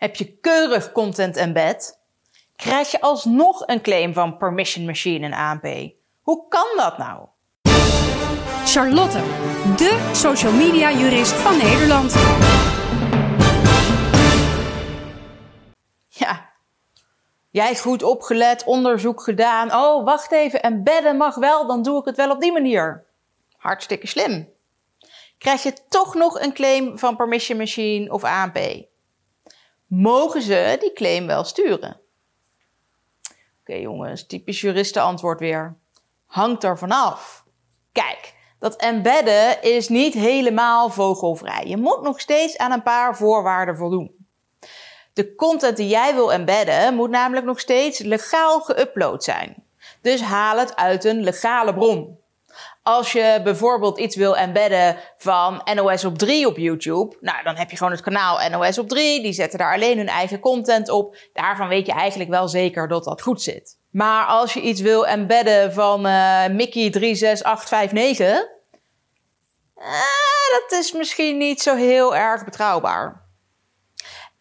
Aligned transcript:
Heb 0.00 0.16
je 0.16 0.38
keurig 0.40 0.92
content 0.92 1.36
embed? 1.36 1.98
Krijg 2.56 2.90
je 2.90 3.00
alsnog 3.00 3.66
een 3.66 3.80
claim 3.80 4.14
van 4.14 4.36
Permission 4.36 4.84
Machine 4.84 5.26
en 5.26 5.32
ANP? 5.32 5.92
Hoe 6.20 6.48
kan 6.48 6.66
dat 6.76 6.98
nou? 6.98 7.26
Charlotte, 8.64 9.18
de 9.76 10.10
social 10.12 10.52
media 10.52 10.92
jurist 10.92 11.32
van 11.32 11.56
Nederland. 11.56 12.14
Ja, 16.08 16.50
jij 17.50 17.76
goed 17.76 18.02
opgelet, 18.02 18.64
onderzoek 18.64 19.22
gedaan. 19.22 19.74
Oh, 19.74 20.04
wacht 20.04 20.32
even, 20.32 20.62
embedden 20.62 21.16
mag 21.16 21.34
wel, 21.34 21.66
dan 21.66 21.82
doe 21.82 21.98
ik 21.98 22.04
het 22.04 22.16
wel 22.16 22.30
op 22.30 22.40
die 22.40 22.52
manier. 22.52 23.04
Hartstikke 23.56 24.06
slim. 24.06 24.48
Krijg 25.38 25.62
je 25.62 25.74
toch 25.88 26.14
nog 26.14 26.40
een 26.40 26.52
claim 26.52 26.98
van 26.98 27.16
Permission 27.16 27.58
Machine 27.58 28.12
of 28.12 28.24
ANP? 28.24 28.88
Mogen 29.90 30.42
ze 30.42 30.76
die 30.80 30.92
claim 30.92 31.26
wel 31.26 31.44
sturen? 31.44 32.00
Oké 33.60 33.74
jongens, 33.74 34.26
typisch 34.26 34.60
juristenantwoord 34.60 35.40
weer. 35.40 35.76
Hangt 36.26 36.64
er 36.64 36.78
vanaf. 36.78 37.44
Kijk, 37.92 38.34
dat 38.58 38.76
embedden 38.76 39.62
is 39.62 39.88
niet 39.88 40.14
helemaal 40.14 40.88
vogelvrij. 40.90 41.66
Je 41.66 41.76
moet 41.76 42.02
nog 42.02 42.20
steeds 42.20 42.58
aan 42.58 42.72
een 42.72 42.82
paar 42.82 43.16
voorwaarden 43.16 43.76
voldoen. 43.76 44.26
De 45.12 45.34
content 45.34 45.76
die 45.76 45.88
jij 45.88 46.14
wil 46.14 46.32
embedden 46.32 46.94
moet 46.94 47.10
namelijk 47.10 47.46
nog 47.46 47.60
steeds 47.60 47.98
legaal 47.98 48.60
geüpload 48.60 49.16
zijn. 49.16 49.64
Dus 50.00 50.20
haal 50.20 50.58
het 50.58 50.76
uit 50.76 51.04
een 51.04 51.22
legale 51.22 51.74
bron. 51.74 52.19
Als 52.82 53.12
je 53.12 53.40
bijvoorbeeld 53.44 53.98
iets 53.98 54.16
wil 54.16 54.36
embedden 54.36 54.96
van 55.16 55.70
NOS 55.74 56.04
op 56.04 56.18
3 56.18 56.46
op 56.46 56.56
YouTube, 56.56 57.16
nou 57.20 57.42
dan 57.42 57.56
heb 57.56 57.70
je 57.70 57.76
gewoon 57.76 57.92
het 57.92 58.00
kanaal 58.00 58.50
NOS 58.50 58.78
op 58.78 58.88
3. 58.88 59.22
Die 59.22 59.32
zetten 59.32 59.58
daar 59.58 59.74
alleen 59.74 59.96
hun 59.96 60.08
eigen 60.08 60.40
content 60.40 60.88
op. 60.88 61.16
Daarvan 61.32 61.68
weet 61.68 61.86
je 61.86 61.92
eigenlijk 61.92 62.30
wel 62.30 62.48
zeker 62.48 62.88
dat 62.88 63.04
dat 63.04 63.22
goed 63.22 63.42
zit. 63.42 63.78
Maar 63.90 64.26
als 64.26 64.52
je 64.52 64.60
iets 64.60 64.80
wil 64.80 65.06
embedden 65.06 65.72
van 65.72 66.06
uh, 66.06 66.46
Mickey 66.46 66.90
36859, 66.90 68.48
uh, 69.76 69.84
dat 70.50 70.78
is 70.78 70.92
misschien 70.92 71.38
niet 71.38 71.62
zo 71.62 71.76
heel 71.76 72.16
erg 72.16 72.44
betrouwbaar. 72.44 73.28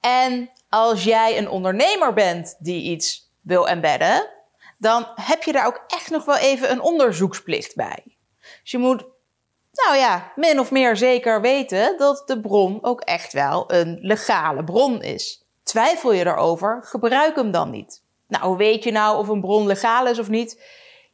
En 0.00 0.50
als 0.68 1.04
jij 1.04 1.38
een 1.38 1.48
ondernemer 1.48 2.12
bent 2.12 2.56
die 2.58 2.82
iets 2.82 3.32
wil 3.42 3.68
embedden, 3.68 4.30
dan 4.78 5.06
heb 5.14 5.42
je 5.42 5.52
daar 5.52 5.66
ook 5.66 5.84
echt 5.86 6.10
nog 6.10 6.24
wel 6.24 6.36
even 6.36 6.70
een 6.70 6.80
onderzoeksplicht 6.80 7.74
bij. 7.74 8.17
Dus 8.62 8.70
je 8.70 8.78
moet, 8.78 9.04
nou 9.72 9.96
ja, 9.96 10.32
min 10.36 10.60
of 10.60 10.70
meer 10.70 10.96
zeker 10.96 11.40
weten 11.40 11.98
dat 11.98 12.22
de 12.26 12.40
bron 12.40 12.78
ook 12.82 13.00
echt 13.00 13.32
wel 13.32 13.72
een 13.72 13.98
legale 14.00 14.64
bron 14.64 15.02
is. 15.02 15.46
Twijfel 15.62 16.12
je 16.12 16.26
erover, 16.26 16.80
gebruik 16.84 17.36
hem 17.36 17.50
dan 17.50 17.70
niet. 17.70 18.02
Nou, 18.28 18.44
hoe 18.44 18.56
weet 18.56 18.84
je 18.84 18.92
nou 18.92 19.18
of 19.18 19.28
een 19.28 19.40
bron 19.40 19.66
legaal 19.66 20.06
is 20.06 20.18
of 20.18 20.28
niet? 20.28 20.62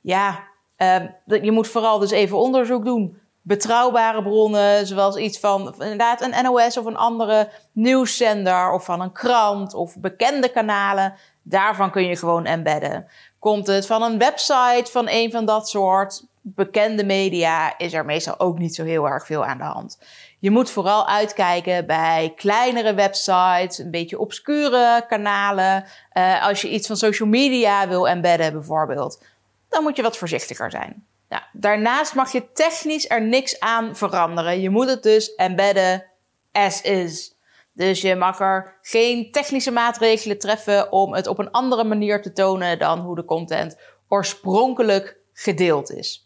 Ja, 0.01 0.45
uh, 0.79 1.43
je 1.43 1.53
moet 1.53 1.69
vooral 1.69 1.99
dus 1.99 2.11
even 2.11 2.39
onderzoek 2.39 2.85
doen. 2.85 3.23
Betrouwbare 3.43 4.23
bronnen, 4.23 4.87
zoals 4.87 5.17
iets 5.17 5.39
van 5.39 5.75
inderdaad 5.79 6.23
een 6.23 6.45
NOS 6.45 6.77
of 6.77 6.85
een 6.85 6.97
andere 6.97 7.51
nieuwszender 7.73 8.73
of 8.73 8.85
van 8.85 9.01
een 9.01 9.13
krant 9.13 9.75
of 9.75 9.99
bekende 9.99 10.49
kanalen. 10.49 11.15
Daarvan 11.43 11.91
kun 11.91 12.07
je 12.07 12.17
gewoon 12.17 12.45
embedden. 12.45 13.07
Komt 13.39 13.67
het 13.67 13.87
van 13.87 14.03
een 14.03 14.19
website 14.19 14.91
van 14.91 15.07
een 15.09 15.31
van 15.31 15.45
dat 15.45 15.69
soort 15.69 16.25
bekende 16.47 17.05
media, 17.05 17.79
is 17.79 17.93
er 17.93 18.05
meestal 18.05 18.41
ook 18.41 18.59
niet 18.59 18.75
zo 18.75 18.85
heel 18.85 19.09
erg 19.09 19.27
veel 19.27 19.45
aan 19.45 19.59
de 19.59 19.65
hand. 19.65 19.99
Je 20.39 20.51
moet 20.51 20.71
vooral 20.71 21.09
uitkijken 21.09 21.87
bij 21.87 22.33
kleinere 22.37 22.95
websites, 22.95 23.79
een 23.79 23.91
beetje 23.91 24.19
obscure 24.19 25.05
kanalen. 25.09 25.85
Uh, 26.13 26.47
als 26.47 26.61
je 26.61 26.71
iets 26.71 26.87
van 26.87 26.97
social 26.97 27.29
media 27.29 27.89
wil 27.89 28.09
embedden 28.09 28.53
bijvoorbeeld, 28.53 29.23
dan 29.69 29.83
moet 29.83 29.97
je 29.97 30.03
wat 30.03 30.17
voorzichtiger 30.17 30.71
zijn. 30.71 31.07
Nou, 31.29 31.43
daarnaast 31.53 32.15
mag 32.15 32.33
je 32.33 32.53
technisch 32.53 33.11
er 33.11 33.23
niks 33.23 33.61
aan 33.61 33.97
veranderen. 33.97 34.61
Je 34.61 34.71
moet 34.71 34.89
het 34.89 35.03
dus 35.03 35.35
embedden 35.35 36.05
as 36.53 36.83
is. 36.83 37.35
Dus 37.73 38.01
je 38.01 38.15
mag 38.15 38.41
er 38.41 38.79
geen 38.83 39.33
technische 39.33 39.71
maatregelen 39.71 40.39
treffen 40.39 40.93
om 40.93 41.15
het 41.15 41.27
op 41.27 41.39
een 41.39 41.51
andere 41.51 41.85
manier 41.85 42.23
te 42.23 42.33
tonen 42.33 42.79
dan 42.79 43.01
hoe 43.01 43.15
de 43.15 43.25
content 43.25 43.79
oorspronkelijk 44.09 45.17
gedeeld 45.33 45.91
is. 45.91 46.25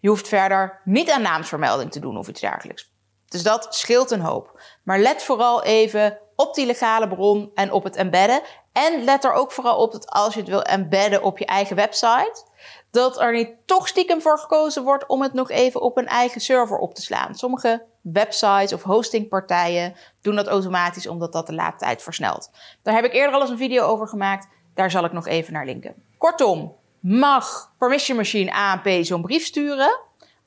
Je 0.00 0.08
hoeft 0.08 0.28
verder 0.28 0.80
niet 0.84 1.10
aan 1.10 1.22
naamsvermelding 1.22 1.92
te 1.92 2.00
doen 2.00 2.16
of 2.16 2.28
iets 2.28 2.40
dergelijks. 2.40 2.92
Dus 3.28 3.42
dat 3.42 3.66
scheelt 3.70 4.10
een 4.10 4.20
hoop. 4.20 4.60
Maar 4.82 4.98
let 4.98 5.22
vooral 5.22 5.62
even 5.62 6.18
op 6.36 6.54
die 6.54 6.66
legale 6.66 7.08
bron 7.08 7.50
en 7.54 7.72
op 7.72 7.84
het 7.84 7.96
embedden. 7.96 8.40
En 8.72 9.04
let 9.04 9.24
er 9.24 9.32
ook 9.32 9.52
vooral 9.52 9.78
op 9.78 9.92
dat 9.92 10.10
als 10.10 10.34
je 10.34 10.40
het 10.40 10.48
wil 10.48 10.62
embedden 10.62 11.22
op 11.22 11.38
je 11.38 11.46
eigen 11.46 11.76
website, 11.76 12.44
dat 12.90 13.20
er 13.20 13.32
niet 13.32 13.50
toch 13.66 13.88
stiekem 13.88 14.20
voor 14.20 14.38
gekozen 14.38 14.82
wordt 14.82 15.06
om 15.06 15.22
het 15.22 15.32
nog 15.32 15.50
even 15.50 15.80
op 15.80 15.96
een 15.96 16.06
eigen 16.06 16.40
server 16.40 16.78
op 16.78 16.94
te 16.94 17.02
slaan. 17.02 17.34
Sommige 17.34 17.84
websites 18.00 18.72
of 18.72 18.82
hostingpartijen 18.82 19.94
doen 20.20 20.36
dat 20.36 20.46
automatisch 20.46 21.06
omdat 21.06 21.32
dat 21.32 21.46
de 21.46 21.54
laadtijd 21.54 22.02
versnelt. 22.02 22.50
Daar 22.82 22.94
heb 22.94 23.04
ik 23.04 23.12
eerder 23.12 23.34
al 23.34 23.40
eens 23.40 23.50
een 23.50 23.56
video 23.56 23.86
over 23.86 24.08
gemaakt. 24.08 24.48
Daar 24.74 24.90
zal 24.90 25.04
ik 25.04 25.12
nog 25.12 25.26
even 25.26 25.52
naar 25.52 25.64
linken. 25.64 25.94
Kortom, 26.18 26.76
mag 27.00 27.74
Permission 27.78 28.16
Machine 28.16 28.52
ANP 28.52 29.04
zo'n 29.04 29.22
brief 29.22 29.44
sturen 29.44 30.00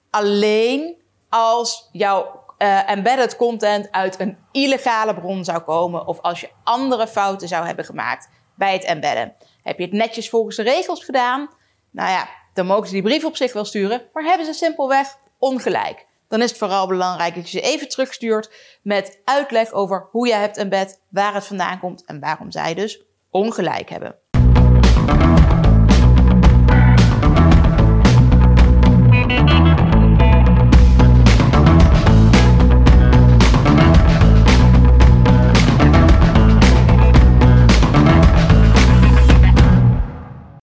alleen 0.09 1.01
als 1.29 1.89
jouw 1.91 2.43
uh, 2.57 2.89
embedded 2.89 3.35
content 3.35 3.91
uit 3.91 4.19
een 4.19 4.37
illegale 4.51 5.13
bron 5.13 5.43
zou 5.43 5.59
komen 5.59 6.07
of 6.07 6.21
als 6.21 6.41
je 6.41 6.49
andere 6.63 7.07
fouten 7.07 7.47
zou 7.47 7.65
hebben 7.65 7.85
gemaakt 7.85 8.29
bij 8.55 8.73
het 8.73 8.83
embedden. 8.83 9.35
Heb 9.63 9.77
je 9.77 9.83
het 9.83 9.93
netjes 9.93 10.29
volgens 10.29 10.55
de 10.55 10.63
regels 10.63 11.03
gedaan? 11.03 11.49
Nou 11.91 12.09
ja, 12.09 12.29
dan 12.53 12.65
mogen 12.65 12.87
ze 12.87 12.93
die 12.93 13.01
brief 13.01 13.25
op 13.25 13.35
zich 13.35 13.53
wel 13.53 13.65
sturen, 13.65 14.09
maar 14.13 14.23
hebben 14.23 14.45
ze 14.45 14.53
simpelweg 14.53 15.17
ongelijk. 15.39 16.05
Dan 16.27 16.41
is 16.41 16.49
het 16.49 16.59
vooral 16.59 16.87
belangrijk 16.87 17.35
dat 17.35 17.49
je 17.49 17.59
ze 17.59 17.65
even 17.65 17.89
terugstuurt 17.89 18.51
met 18.83 19.21
uitleg 19.23 19.71
over 19.71 20.07
hoe 20.11 20.27
jij 20.27 20.39
hebt 20.39 20.57
embed, 20.57 21.01
waar 21.09 21.33
het 21.33 21.45
vandaan 21.45 21.79
komt 21.79 22.05
en 22.05 22.19
waarom 22.19 22.51
zij 22.51 22.73
dus 22.73 23.03
ongelijk 23.29 23.89
hebben. 23.89 24.22